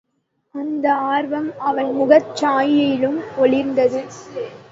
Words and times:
அந்த 0.55 0.93
ஆர்வம் 1.07 1.59
அவன் 1.59 1.91
முகச்சாயையிலும் 1.99 3.19
ஒளிர்ந்தது. 3.37 4.01